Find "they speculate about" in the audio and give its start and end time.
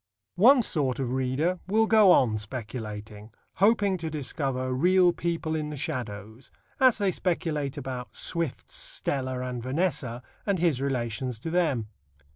6.97-8.15